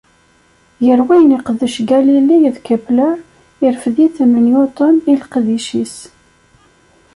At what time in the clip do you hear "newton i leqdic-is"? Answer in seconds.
4.45-5.95